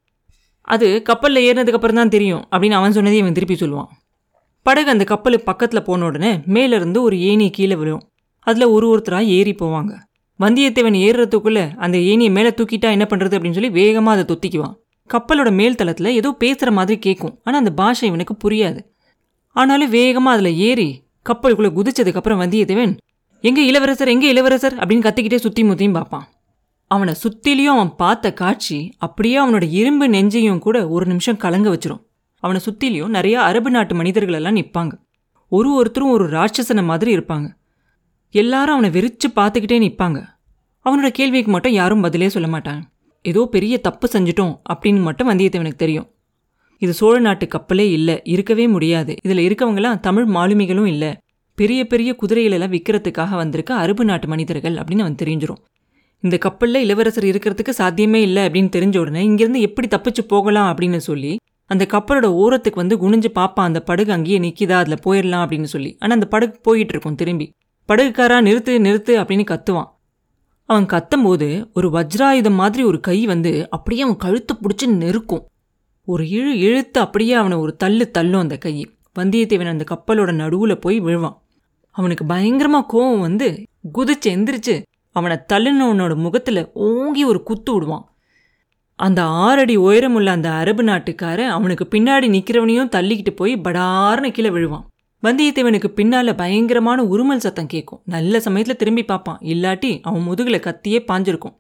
அது 0.74 0.88
கப்பலில் 1.09 1.44
ஏறினதுக்கப்புறம் 1.47 2.00
தான் 2.01 2.13
தெரியும் 2.15 2.44
அப்படின்னு 2.51 2.77
அவன் 2.80 2.95
சொன்னதே 2.97 3.18
இவன் 3.21 3.38
திருப்பி 3.38 3.56
சொல்லுவான். 3.62 3.89
படகு 4.65 4.89
அந்த 4.94 5.06
கப்பலுக்கு 5.12 5.47
பக்கத்தில் 5.50 5.86
போன 5.88 6.06
உடனே 6.09 6.31
மேலேருந்து 6.56 7.00
ஒரு 7.07 7.15
ஏணி 7.29 7.47
கீழே 7.57 7.75
விழும். 7.81 8.03
அதில் 8.47 8.71
ஒரு 8.75 8.86
ஒருத்தராக 8.91 9.33
ஏறி 9.38 9.53
போவாங்க. 9.63 9.94
வந்தியத்தேவன் 10.39 10.97
ஏறுறதுக்குள்ளே 11.07 11.65
அந்த 11.86 11.97
ஏணியை 12.12 12.31
மேலே 12.38 12.51
தூக்கிட்டா 12.59 12.89
என்ன 12.95 13.06
பண்ணுறது 13.12 13.36
அப்படின்னு 13.38 13.57
சொல்லி 13.59 13.74
வேகமாக 13.79 14.15
அதை 14.15 14.25
தொத்திக்குவான். 14.31 14.75
கப்பலோட 15.10 15.50
மேல் 15.60 15.77
தளத்தில் 15.79 16.15
ஏதோ 16.19 16.29
பேசுகிற 16.43 16.72
மாதிரி 16.77 16.98
கேட்கும் 17.05 17.34
ஆனால் 17.46 17.62
அந்த 17.62 17.74
பாஷை 17.79 18.08
இவனுக்கு 18.12 18.36
புரியாது. 18.43 18.79
ஆனாலும் 19.55 19.89
வேகமாக 19.89 20.36
அதில் 20.38 20.60
ஏறி 20.67 20.89
கப்பலுக்குள்ளே 21.29 21.72
குதிச்சதுக்கப்புறம் 21.77 22.41
வந்தியத்தேவன் 22.43 22.93
எங்கே 23.43 23.63
இளவரசர் 23.65 24.07
எங்கே 24.07 24.27
இளவரசர்? 24.33 24.75
அப்படின்னு 24.81 25.05
கத்திக்கிட்டே 25.07 25.36
சுற்றி 25.36 25.63
முத்தியும் 25.63 25.98
பார்ப்பான். 25.98 26.25
அவனை 26.88 27.13
சுற்றிலையும் 27.24 27.75
அவன் 27.75 27.91
பார்த்த 27.95 28.33
காட்சி 28.33 28.77
அப்படியே 28.98 29.38
அவனோட 29.43 29.65
இரும்பு 29.72 30.05
நெஞ்சையும் 30.07 30.60
கூட 30.60 30.77
ஒரு 30.88 31.05
நிமிஷம் 31.05 31.38
கலங்க 31.38 31.67
வச்சிரும். 31.75 32.01
அவனை 32.43 32.60
சுற்றிலையும் 32.65 33.15
நிறைய 33.17 33.36
அரபு 33.41 33.69
நாட்டு 33.69 33.95
மனிதர்கள் 33.95 34.38
எல்லாம் 34.39 34.57
நிற்பாங்க 34.60 34.93
ஒரு 35.51 35.69
ஒருத்தரும் 35.79 36.13
ஒரு 36.15 36.25
ராட்சசனை 36.29 36.83
மாதிரி 36.83 37.12
இருப்பாங்க. 37.17 37.48
எல்லாரும் 38.36 38.75
அவனை 38.75 38.89
வெறிச்சு 38.98 39.27
பார்த்துக்கிட்டே 39.36 39.77
நிற்பாங்க 39.86 40.19
அவனோட 40.86 41.10
கேள்விக்கு 41.17 41.51
மட்டும் 41.51 41.75
யாரும் 41.79 42.01
பதிலே 42.01 42.29
சொல்ல 42.36 42.48
மாட்டாங்க. 42.53 42.81
ஏதோ 43.25 43.41
பெரிய 43.55 43.75
தப்பு 43.88 44.07
செஞ்சிட்டோம் 44.13 44.53
அப்படின்னு 44.74 45.01
மட்டும் 45.01 45.29
வந்தியத்தேவனுக்கு 45.29 45.83
தெரியும். 45.83 46.07
இது 46.84 46.94
சோழ 46.94 47.16
நாட்டு 47.20 47.46
கப்பலே 47.54 47.86
இல்லை 47.98 48.16
இருக்கவே 48.34 48.66
முடியாது. 48.68 49.13
இதில் 49.24 49.44
இருக்கவங்களாம் 49.48 50.00
தமிழ் 50.00 50.28
மாலுமிகளும் 50.36 50.90
இல்லை. 50.94 51.12
பெரிய 51.58 51.82
பெரிய 51.88 52.10
குதிரைகளெல்லாம் 52.22 52.74
விற்கிறதுக்காக 52.75 53.32
வந்திருக்க 53.36 53.72
அரபு 53.84 54.04
நாட்டு 54.06 54.28
மனிதர்கள் 54.28 54.75
அப்படின்னு 54.75 55.06
அவன் 55.06 55.22
தெரிஞ்சிடும் 55.22 55.62
இந்த 56.24 56.36
கப்பலில் 56.38 56.84
இளவரசர் 56.86 57.28
இருக்கிறதுக்கு 57.32 57.74
சாத்தியமே 57.80 58.20
இல்லை 58.22 58.44
அப்படின்னு 58.48 58.72
தெரிஞ்ச 58.75 58.98
உடனே 58.98 59.24
இங்கேருந்து 59.30 59.62
எப்படி 59.68 59.88
தப்பிச்சு 59.88 60.24
போகலாம் 60.28 60.70
அப்படின்னு 60.72 61.00
சொல்லி 61.08 61.32
அந்த 61.70 61.84
கப்பலோட 61.94 62.28
ஓரத்துக்கு 62.42 62.82
வந்து 62.82 62.96
குனிஞ்சு 63.04 63.30
பார்ப்பான் 63.34 63.66
அந்த 63.66 63.80
படகு 63.82 64.12
அங்கேயே 64.12 64.40
நிற்கிதா 64.40 64.78
அதில் 64.82 65.04
போயிடலாம் 65.06 65.44
அப்படின்னு 65.46 65.70
சொல்லி. 65.74 65.92
ஆனால் 66.00 66.16
அந்த 66.18 66.28
படகு 66.28 66.56
போயிட்டு 66.62 66.94
இருக்கும் 66.94 67.16
திரும்பி. 67.16 67.48
படகுக்காரா 67.90 68.38
நிறுத்து 68.48 68.74
நிறுத்து 68.88 69.13
அப்படின்னு 69.22 69.46
கத்துவான். 69.52 69.90
அவன் 70.70 70.86
கத்தும்போது 70.86 71.48
ஒரு 71.74 71.88
வஜ்ராயுதம் 71.90 72.60
மாதிரி 72.62 72.84
ஒரு 72.84 73.00
கை 73.00 73.18
வந்து 73.25 73.52
அப்படியே 73.70 74.02
அவன் 74.02 74.22
கழுத்தை 74.25 74.54
பிடிச்சி 74.62 74.86
நெருக்கும். 75.04 75.44
ஒரு 76.05 76.24
இழு 76.24 76.51
இழுத்து 76.57 77.00
அப்படியே 77.01 77.33
அவனை 77.33 77.57
ஒரு 77.57 77.75
தள்ளு 77.75 78.12
தள்ளும் 78.12 78.39
அந்த 78.39 78.57
கை. 78.57 78.95
வந்தியத்தேவன் 79.19 79.67
அந்த 79.67 79.83
கப்பலோட 79.91 80.33
நடுவில் 80.33 80.79
போய் 80.79 81.01
விழுவான். 81.01 81.38
அவனுக்கு 81.91 82.25
பயங்கரமாக 82.25 82.86
கோவம் 82.93 83.19
வந்து 83.19 83.63
குதிச்சு 83.98 84.25
எந்திரிச்சு 84.25 84.81
அவனை 85.12 85.38
தள்ளுனவனோட 85.53 86.15
முகத்தில் 86.15 86.72
ஓங்கி 86.74 87.24
ஒரு 87.24 87.43
குத்து 87.43 87.74
விடுவான். 87.74 88.15
அந்த 88.95 89.24
ஆறடி 89.24 89.75
உயரமுள்ள 89.77 90.31
அந்த 90.31 90.51
அரபு 90.51 90.83
நாட்டுக்காரன் 90.83 91.48
அவனுக்கு 91.48 91.88
பின்னாடி 91.91 92.27
நிற்கிறவனையும் 92.36 92.91
தள்ளிக்கிட்டு 92.95 93.29
போய் 93.29 93.55
படார்னு 93.55 94.31
கீழே 94.31 94.50
விழுவான். 94.50 94.86
வந்தியத்தேவனுக்கு 95.24 95.88
பின்னால் 95.88 96.36
பயங்கரமான 96.36 97.03
உருமல் 97.03 97.43
சத்தம் 97.45 97.67
கேட்கும். 97.67 98.01
நல்ல 98.05 98.39
சமயத்தில் 98.39 98.75
திரும்பி 98.75 99.05
பார்ப்பான். 99.05 99.38
இல்லாட்டி 99.41 100.00
அவன் 100.01 100.22
முதுகில் 100.22 100.60
கத்தியே 100.60 101.00
பாஞ்சிருக்கும். 101.07 101.55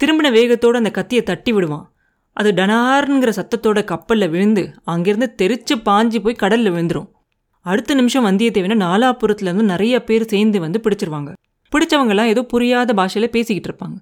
திரும்பின 0.00 0.30
வேகத்தோடு 0.32 0.76
அந்த 0.76 0.90
கத்தியை 0.90 1.24
தட்டி 1.24 1.52
விடுவான். 1.52 1.93
அது 2.36 2.50
டனார்ங்கிற 2.52 3.30
சத்தத்தோட 3.38 3.84
கப்பலில் 3.84 4.28
விழுந்து 4.28 4.62
அங்கிருந்து 4.84 5.28
தெரிச்சு 5.42 5.74
பாஞ்சு 5.88 6.18
போய் 6.18 6.40
கடலில் 6.42 6.72
விழுந்துரும். 6.72 7.08
அடுத்த 7.66 7.94
நிமிஷம் 7.94 8.26
வந்தியத்தேவனை 8.26 8.76
நாலாபுரத்துலேருந்து 8.84 9.66
நிறைய 9.72 10.04
பேர் 10.04 10.24
சேர்ந்து 10.26 10.60
வந்து 10.60 10.80
பிடிச்சிருவாங்க. 10.84 11.32
பிடிச்சவங்கெல்லாம் 11.72 12.30
ஏதோ 12.32 12.42
புரியாத 12.42 12.94
பாஷையில 12.94 13.26
பேசிக்கிட்டு 13.26 13.70
இருப்பாங்க. 13.70 13.96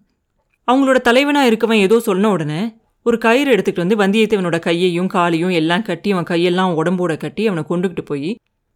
அவங்களோட 0.68 0.98
தலைவனாக 1.00 1.50
இருக்கவன் 1.50 1.82
ஏதோ 1.86 2.00
சொன்ன 2.00 2.30
உடனே 2.30 2.62
ஒரு 3.06 3.18
கயிறு 3.18 3.50
எடுத்துக்கிட்டு 3.54 3.84
வந்து 3.84 3.96
வந்தியத்தேவனோட 3.96 4.58
கையையும் 4.58 5.06
காலையும் 5.06 5.54
எல்லாம் 5.60 5.82
கட்டி 5.82 6.12
அவன் 6.12 6.28
கையெல்லாம் 6.30 6.74
உடம்போட 6.80 7.16
கட்டி 7.16 7.46
அவனை 7.46 7.64
கொண்டுகிட்டு 7.68 8.04
போய் 8.04 8.30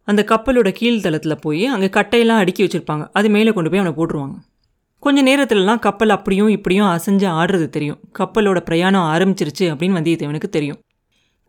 அந்த 0.07 0.21
கப்பலோட 0.27 0.69
கீழ்த்தளத்தில் 0.79 1.41
போய் 1.41 1.65
அங்கே 1.65 1.87
கட்டையெல்லாம் 1.87 2.41
அடுக்கி 2.41 2.61
வச்சுருப்பாங்க. 2.63 3.05
அது 3.13 3.29
மேலே 3.29 3.53
கொண்டு 3.53 3.69
போய் 3.69 3.79
அவனை 3.79 3.95
போட்டுருவாங்க. 3.97 4.37
கொஞ்ச 4.99 5.21
நேரத்துலலாம் 5.23 5.79
கப்பல் 5.79 6.09
அப்படியும் 6.09 6.47
இப்படியும் 6.47 6.87
அசைஞ்சு 6.87 7.27
ஆடுறது 7.39 7.67
தெரியும். 7.69 7.99
கப்பலோட 8.19 8.59
பிரயாணம் 8.59 9.07
ஆரம்பிச்சிருச்சு 9.13 9.65
அப்படின்னு 9.71 9.97
வந்தியத்தேவனுக்கு 9.99 10.49
தெரியும். 10.49 10.79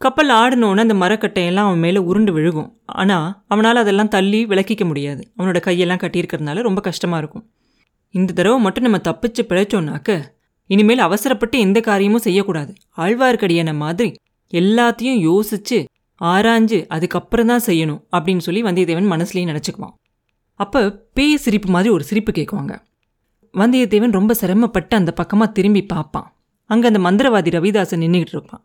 கப்பல் 0.01 0.31
ஆடினோன்னு 0.31 0.85
அந்த 0.85 0.95
மரக்கட்டையெல்லாம் 0.95 1.69
அவன் 1.69 1.79
மேலே 1.79 1.99
உருண்டு 1.99 2.33
விழுகும். 2.39 2.69
ஆனால் 2.85 3.45
அவனால் 3.49 3.77
அதெல்லாம் 3.77 4.09
தள்ளி 4.09 4.47
விளக்கிக்க 4.47 4.85
முடியாது. 4.85 5.23
அவனோட 5.39 5.61
கையெல்லாம் 5.69 6.03
கட்டியிருக்கிறதுனால 6.03 6.63
ரொம்ப 6.63 6.81
கஷ்டமாக 6.81 7.19
இருக்கும். 7.19 7.45
இந்த 8.15 8.33
தடவை 8.33 8.59
மட்டும் 8.61 8.87
நம்ம 8.87 8.99
தப்பிச்சு 9.09 9.43
பிழைச்சோன்னாக்க 9.49 10.11
இனிமேல் 10.67 10.99
அவசரப்பட்டு 10.99 11.59
எந்த 11.59 11.81
காரியமும் 11.81 12.25
செய்யக்கூடாது. 12.27 12.73
ஆழ்வார்க்கடியான 12.97 13.75
மாதிரி 13.75 14.11
எல்லாத்தையும் 14.53 15.19
யோசிச்சு 15.29 15.79
ஆராய்ஞ்சு 16.21 16.79
அதுக்கப்புறம் 16.89 17.47
தான் 17.47 17.65
செய்யணும் 17.67 18.01
அப்படின்னு 18.17 18.39
சொல்லி 18.39 18.63
வந்தியத்தேவன் 18.63 19.11
மனசுலேயே 19.15 19.49
நினச்சிக்குவான். 19.53 19.95
அப்போ 20.55 20.81
பேய் 21.15 21.37
சிரிப்பு 21.37 21.69
மாதிரி 21.71 21.91
ஒரு 21.95 22.05
சிரிப்பு 22.05 22.33
கேட்குவாங்க. 22.33 22.75
வந்தியத்தேவன் 23.55 24.11
ரொம்ப 24.11 24.35
சிரமப்பட்டு 24.35 24.95
அந்த 24.97 25.13
பக்கமாக 25.13 25.51
திரும்பி 25.53 25.83
பார்ப்பான். 25.85 26.29
அங்கே 26.71 26.87
அந்த 26.87 27.01
மந்திரவாதி 27.07 27.51
ரவிதாசன் 27.57 28.03
நின்றுக்கிட்டு 28.05 28.37
இருப்பான் 28.37 28.65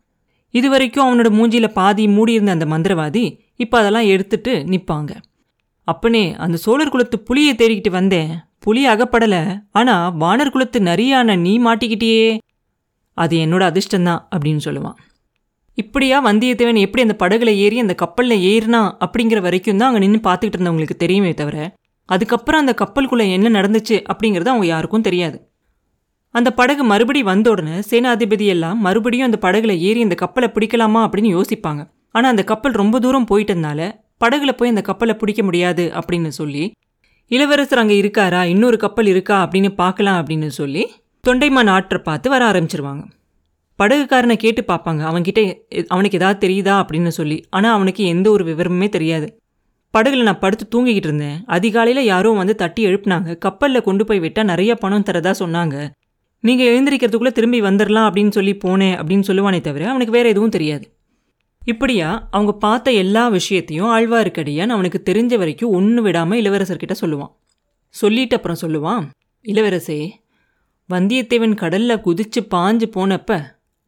இது 0.54 0.70
வரைக்கும் 0.70 1.06
அவனோட 1.06 1.30
மூஞ்சியில் 1.32 1.76
பாதி 1.76 2.04
மூடியிருந்த 2.08 2.52
அந்த 2.52 2.66
மந்திரவாதி 2.66 3.24
இப்போ 3.56 3.76
அதெல்லாம் 3.80 4.06
எடுத்துட்டு 4.06 4.54
நிற்பாங்க 4.64 5.12
அப்பனே 5.88 6.36
அந்த 6.36 6.58
சோழர் 6.58 6.90
குலத்து 6.90 7.18
புலியை 7.20 7.54
தேடிக்கிட்டு 7.54 7.90
வந்தேன். 7.90 8.30
புலி 8.60 8.88
அகப்படலை. 8.88 9.42
ஆனால் 9.72 10.14
வானர் 10.18 10.52
குலத்து 10.52 10.80
நரியான 10.80 11.36
நீ 11.36 11.54
மாட்டிக்கிட்டியே. 11.60 12.38
அது 13.18 13.36
என்னோட 13.38 13.64
அதிர்ஷ்டந்தான் 13.72 14.22
அப்படின்னு 14.36 14.62
சொல்லுவான். 14.66 14.98
இப்படியா 15.78 16.18
வந்தியத்தேவன் 16.26 16.80
எப்படி 16.86 17.04
அந்த 17.04 17.16
படகுல 17.20 17.52
ஏறி 17.56 17.80
அந்த 17.80 17.94
கப்பலில் 17.96 18.44
ஏறினா 18.52 18.82
அப்படிங்கிற 19.06 19.40
வரைக்கும் 19.42 19.78
தான் 19.78 19.90
அங்கே 19.90 20.02
நின்று 20.06 20.20
பார்த்துக்கிட்டு 20.30 20.58
இருந்தவங்களுக்கு 20.58 20.98
தெரியுமே 20.98 21.32
தவிர 21.34 21.58
அதுக்கப்புறம் 22.06 22.66
அந்த 22.66 22.74
கப்பலுக்குள்ளே 22.78 23.32
என்ன 23.32 23.62
நடந்துச்சு 23.62 24.04
அப்படிங்கிறது 24.14 24.48
அவங்க 24.48 24.66
யாருக்கும் 24.66 25.02
தெரியாது. 25.02 25.52
அந்த 26.30 26.54
படகு 26.54 26.84
மறுபடி 26.84 27.24
வந்த 27.24 27.50
உடனே 27.50 27.80
சேனாதிபதி 27.90 28.46
எல்லாம் 28.46 28.80
மறுபடியும் 28.80 29.32
அந்த 29.32 29.50
படகுல 29.50 29.78
ஏறி 29.78 30.02
அந்த 30.02 30.16
கப்பலை 30.16 30.50
பிடிக்கலாமா 30.54 31.02
அப்படின்னு 31.08 31.42
யோசிப்பாங்க. 31.42 31.90
ஆனால் 32.10 32.30
அந்த 32.30 32.44
கப்பல் 32.44 32.72
ரொம்ப 32.72 33.00
தூரம் 33.00 33.28
போயிட்டதுனால 33.32 34.02
படகுல 34.26 34.52
போய் 34.52 34.70
அந்த 34.70 34.82
கப்பலை 34.82 35.16
பிடிக்க 35.16 35.44
முடியாது 35.44 35.92
அப்படின்னு 35.96 36.28
சொல்லி 36.28 36.72
இளவரசர் 37.28 37.78
அங்கே 37.78 38.02
இருக்காரா? 38.02 38.44
இன்னொரு 38.44 38.78
கப்பல் 38.78 39.06
இருக்கா? 39.06 39.48
அப்படின்னு 39.48 39.70
பார்க்கலாம் 39.70 40.26
அப்படின்னு 40.26 40.48
சொல்லி 40.48 40.92
தொண்டைமான் 41.28 41.70
ஆற்றை 41.70 42.02
பார்த்து 42.04 42.30
வர 42.30 42.52
ஆரம்பிச்சிருவாங்க. 42.52 43.04
படகுக்காரனை 43.80 44.36
கேட்டு 44.36 44.62
பார்ப்பாங்க. 44.68 45.02
அவன்கிட்ட 45.10 45.60
அவனுக்கு 45.88 46.18
ஏதாவது 46.18 46.48
தெரியுதா 46.48 46.76
அப்படின்னு 46.76 47.08
சொல்லி. 47.08 47.46
ஆனால் 47.50 47.74
அவனுக்கு 47.74 48.04
எந்த 48.06 48.32
ஒரு 48.32 48.44
விவரமுமே 48.46 48.90
தெரியாது. 48.90 49.38
படகுல 49.98 50.22
நான் 50.22 50.40
படுத்து 50.40 50.66
தூங்கிக்கிட்டு 50.74 51.08
இருந்தேன். 51.10 51.44
அதிகாலையில் 51.46 52.04
யாரோ 52.04 52.30
வந்து 52.32 52.56
தட்டி 52.56 52.86
எழுப்புனாங்க. 52.86 53.38
கப்பலில் 53.38 53.82
கொண்டு 53.82 54.06
போய் 54.06 54.20
விட்டால் 54.20 54.46
நிறைய 54.46 54.76
பணம் 54.76 55.04
தரதா 55.04 55.34
சொன்னாங்க. 55.40 55.90
நீங்கள் 56.40 56.72
எழுந்திரிக்கிறதுக்குள்ளே 56.74 57.32
திரும்பி 57.32 57.62
வந்துடலாம் 57.62 58.08
அப்படின்னு 58.08 58.30
சொல்லி 58.30 58.54
போனேன் 58.54 58.96
அப்படின்னு 59.02 59.24
சொல்லுவானே 59.28 59.62
தவிர 59.62 59.90
அவனுக்கு 59.90 60.14
வேறு 60.14 60.30
எதுவும் 60.30 60.50
தெரியாது. 60.50 60.98
இப்படியா 61.66 62.28
அவங்க 62.32 62.54
பார்த்த 62.54 62.92
எல்லா 62.92 63.28
விஷயத்தையும் 63.28 63.86
ஆழ்வார்க்கடியான் 63.86 64.68
அவனுக்கு 64.68 65.04
தெரிஞ்ச 65.06 65.38
வரைக்கும் 65.38 65.72
ஒன்று 65.72 66.02
விடாமல் 66.02 66.42
இளவரசர்கிட்ட 66.42 66.96
சொல்லுவான். 67.02 67.32
சொல்லிட்டு 67.90 68.36
அப்புறம் 68.36 68.62
சொல்லுவான் 68.62 69.06
இளவரசே 69.44 70.10
வந்தியத்தேவன் 70.90 71.56
கடலில் 71.56 72.02
குதிச்சு 72.06 72.40
பாஞ்சு 72.40 72.86
போனப்ப 72.96 73.42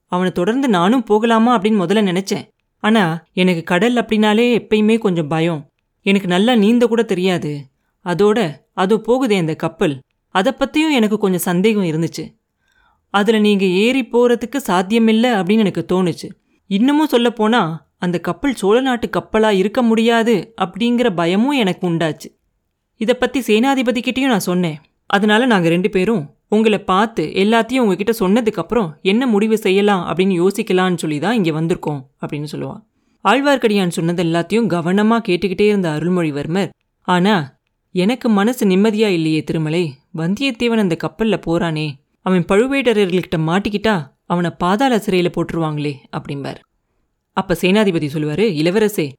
அவனை 0.05 0.31
தொடர்ந்து 0.31 0.67
நானும் 0.67 1.03
போகலாமா? 1.03 1.59
அப்படின்னு 1.59 1.81
முதல்ல 1.83 2.03
நினச்சேன். 2.11 2.45
ஆனால் 2.79 3.23
எனக்கு 3.33 3.63
கடல் 3.63 3.95
அப்படின்னாலே 3.95 4.47
எப்பயுமே 4.59 4.97
கொஞ்சம் 4.97 5.27
பயம். 5.27 5.69
எனக்கு 6.05 6.27
நல்லா 6.27 6.53
நீந்த 6.63 6.85
கூட 6.91 7.03
தெரியாது. 7.11 7.51
அதோட 8.05 8.39
அது 8.81 8.95
போகுதே 9.07 9.37
அந்த 9.43 9.53
கப்பல். 9.63 9.95
அதை 10.35 10.51
பற்றியும் 10.51 10.95
எனக்கு 10.99 11.17
கொஞ்சம் 11.17 11.47
சந்தேகம் 11.49 11.89
இருந்துச்சு. 11.91 12.23
அதில் 13.13 13.45
நீங்கள் 13.47 13.75
ஏறி 13.83 14.01
போகிறதுக்கு 14.13 14.59
சாத்தியமில்லை 14.69 15.31
அப்படின்னு 15.39 15.63
எனக்கு 15.65 15.83
தோணுச்சு. 15.93 16.27
இன்னமும் 16.69 17.11
சொல்லப்போனால் 17.13 17.71
அந்த 18.05 18.17
கப்பல் 18.27 18.57
சோழ 18.61 18.77
நாட்டு 18.81 19.07
கப்பலாக 19.09 19.59
இருக்க 19.61 19.79
முடியாது 19.81 20.35
அப்படிங்கிற 20.63 21.09
பயமும் 21.19 21.59
எனக்கு 21.63 21.83
உண்டாச்சு. 21.89 22.27
இதை 23.01 23.13
பற்றி 23.15 23.39
சேனாதிபதிக்கிட்டேயும் 23.47 24.33
நான் 24.33 24.49
சொன்னேன். 24.51 24.77
அதனால் 25.15 25.51
நாங்கள் 25.51 25.73
ரெண்டு 25.75 25.89
பேரும் 25.89 26.23
உங்களை 26.55 26.79
பார்த்து 26.91 27.23
எல்லாத்தையும் 27.43 27.83
உங்ககிட்ட 27.83 28.13
சொன்னதுக்கப்புறம் 28.19 28.89
என்ன 29.11 29.23
முடிவு 29.27 29.57
செய்யலாம் 29.57 30.03
அப்படின்னு 30.09 30.35
யோசிக்கலான்னு 30.41 31.01
சொல்லி 31.03 31.17
தான் 31.19 31.37
இங்கே 31.39 31.51
வந்திருக்கோம் 31.51 32.01
அப்படின்னு 32.21 32.49
சொல்லுவான். 32.51 32.81
ஆழ்வார்க்கடியான் 33.29 33.87
சொன்னது 33.87 34.23
எல்லாத்தையும் 34.23 34.67
கவனமா 34.67 35.17
கேட்டுக்கிட்டே 35.27 35.61
இருந்த 35.61 35.89
அருள்மொழிவர்மர் 35.89 36.69
ஆனா 37.01 37.59
எனக்கு 37.91 38.29
மனசு 38.29 38.67
நிம்மதியா 38.67 39.07
இல்லையே 39.07 39.43
திருமலை 39.43 39.93
வந்தியத்தேவன் 40.17 40.77
அந்த 40.77 40.97
கப்பல்ல 41.03 41.41
போறானே 41.45 41.91
அவன் 42.21 42.45
பழுவேட்டரர்கள்கிட்ட 42.45 43.37
மாட்டிக்கிட்டா 43.37 44.13
அவனை 44.25 44.49
பாதாள 44.49 44.97
சிறையில 44.97 45.31
போட்டுருவாங்களே 45.37 45.93
அப்படிம்பார். 46.17 46.59
அப்ப 47.33 47.57
சேனாதிபதி 47.61 48.07
சொல்லுவாரு 48.13 48.45
இளவரசே 48.61 49.11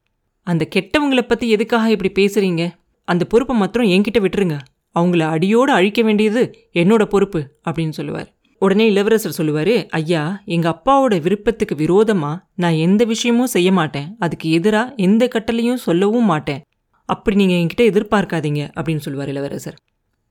அந்த 0.43 0.67
கெட்டவங்கள 0.75 1.21
பத்தி 1.21 1.49
எதுக்காக 1.49 1.91
இப்படி 1.91 2.11
பேசுறீங்க? 2.11 2.71
அந்த 3.05 3.25
பொறுப்பை 3.25 3.55
மாத்திரம் 3.55 3.87
என்கிட்ட 3.87 4.19
விட்டுருங்க. 4.19 4.59
அவங்கள 4.95 5.19
அடியோடு 5.19 5.71
அழிக்க 5.71 6.01
வேண்டியது 6.01 6.69
என்னோட 6.73 7.05
பொறுப்பு 7.05 7.57
அப்படின்னு 7.69 7.89
சொல்லுவார். 7.89 8.36
உடனே 8.59 8.85
இளவரசர் 8.85 9.37
சொல்லுவாரு 9.37 9.87
ஐயா 9.89 10.41
எங்க 10.45 10.67
அப்பாவோட 10.69 11.21
விருப்பத்துக்கு 11.21 11.75
விரோதமா 11.75 12.39
நான் 12.55 12.73
எந்த 12.73 13.05
விஷயமும் 13.05 13.47
செய்ய 13.47 13.71
மாட்டேன். 13.71 14.15
அதுக்கு 14.19 14.59
எதிரா 14.59 14.95
எந்த 14.95 15.27
கட்டளையும் 15.27 15.83
சொல்லவும் 15.87 16.25
மாட்டேன். 16.25 16.61
அப்படி 17.05 17.45
நீங்க 17.45 17.55
என்கிட்ட 17.55 17.85
எதிர்பார்க்காதீங்க 17.85 18.69
அப்படின்னு 18.79 18.97
சொல்லுவார் 18.97 19.29
இளவரசர். 19.29 19.77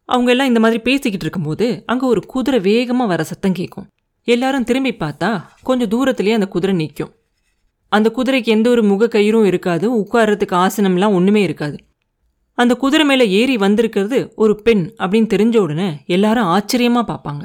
அவங்க 0.05 0.31
எல்லாம் 0.31 0.47
இந்த 0.47 0.61
மாதிரி 0.61 0.83
பேசிக்கிட்டு 0.83 1.27
இருக்கும்போது 1.27 1.83
அங்க 1.87 2.07
ஒரு 2.07 2.21
குதிரை 2.27 2.61
வேகமா 2.61 3.07
வர 3.07 3.23
சத்தம் 3.25 3.53
கேட்கும். 3.53 3.87
எல்லாரும் 4.25 4.65
திரும்பி 4.65 4.93
பார்த்தா 4.93 5.43
கொஞ்சம் 5.63 5.89
தூரத்துலேயே 5.89 6.33
அந்த 6.33 6.49
குதிரை 6.49 6.77
நிற்கும் 6.77 7.13
அந்த 7.89 8.13
குதிரைக்கு 8.17 8.45
எந்த 8.45 8.71
ஒரு 8.71 8.83
முக 8.83 9.07
கயிறும் 9.07 9.45
இருக்காது 9.45 9.87
உட்கார்றதுக்கு 9.97 10.55
ஆசனம்லாம் 10.65 11.13
ஒன்றுமே 11.13 11.43
இருக்காது. 11.43 11.77
அந்த 12.53 12.75
குதிரை 12.75 13.07
மேலே 13.07 13.31
ஏறி 13.31 13.57
வந்திருக்கிறது 13.57 14.33
ஒரு 14.37 14.63
பெண் 14.63 14.95
அப்படின்னு 14.99 15.29
தெரிஞ்ச 15.35 15.57
உடனே 15.57 16.03
எல்லாரும் 16.07 16.45
ஆச்சரியமாக 16.45 17.07
பார்ப்பாங்க. 17.13 17.45